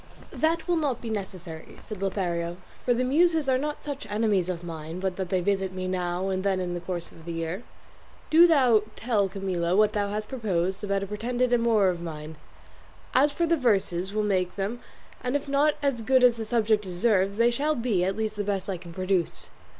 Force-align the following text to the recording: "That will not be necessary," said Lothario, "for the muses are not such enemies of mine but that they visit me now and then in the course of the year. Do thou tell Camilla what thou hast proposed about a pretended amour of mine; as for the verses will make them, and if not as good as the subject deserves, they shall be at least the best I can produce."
"That 0.33 0.67
will 0.67 0.77
not 0.77 0.99
be 0.99 1.11
necessary," 1.11 1.77
said 1.79 2.01
Lothario, 2.01 2.57
"for 2.83 2.91
the 2.91 3.03
muses 3.03 3.47
are 3.47 3.59
not 3.59 3.83
such 3.83 4.07
enemies 4.09 4.49
of 4.49 4.63
mine 4.63 4.99
but 4.99 5.15
that 5.15 5.29
they 5.29 5.41
visit 5.41 5.73
me 5.73 5.87
now 5.87 6.29
and 6.29 6.43
then 6.43 6.59
in 6.59 6.73
the 6.73 6.79
course 6.81 7.11
of 7.11 7.23
the 7.23 7.31
year. 7.33 7.61
Do 8.31 8.47
thou 8.47 8.81
tell 8.95 9.29
Camilla 9.29 9.75
what 9.75 9.93
thou 9.93 10.07
hast 10.09 10.27
proposed 10.27 10.83
about 10.83 11.03
a 11.03 11.05
pretended 11.05 11.53
amour 11.53 11.89
of 11.89 12.01
mine; 12.01 12.37
as 13.13 13.31
for 13.31 13.45
the 13.45 13.57
verses 13.57 14.11
will 14.11 14.23
make 14.23 14.55
them, 14.55 14.79
and 15.23 15.35
if 15.35 15.47
not 15.47 15.75
as 15.83 16.01
good 16.01 16.23
as 16.23 16.35
the 16.35 16.45
subject 16.45 16.81
deserves, 16.83 17.37
they 17.37 17.51
shall 17.51 17.75
be 17.75 18.03
at 18.03 18.17
least 18.17 18.35
the 18.35 18.43
best 18.43 18.71
I 18.71 18.77
can 18.77 18.93
produce." 18.93 19.51